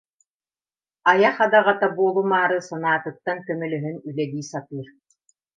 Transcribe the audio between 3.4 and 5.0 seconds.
көмөлөһөн үлэлии сатыыр.